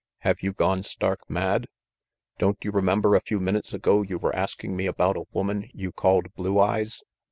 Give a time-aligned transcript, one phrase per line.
[0.21, 1.67] "Have you gone stark mad?
[2.39, 5.91] Don't you remember a few minutes ago you were asking me about a woman you
[5.91, 7.03] called Blue Eyes?